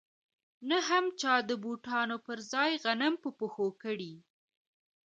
نه 0.69 0.77
هم 0.87 1.05
چا 1.21 1.33
د 1.49 1.51
بوټانو 1.63 2.17
پر 2.25 2.37
ځای 2.51 2.71
غنم 2.83 3.13
په 3.23 3.29
پښو 3.39 3.67
کړي 3.83 4.13